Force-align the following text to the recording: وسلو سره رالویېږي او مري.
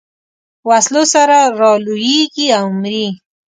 وسلو 0.67 1.03
سره 1.13 1.37
رالویېږي 1.59 2.47
او 2.57 2.65
مري. 2.81 3.07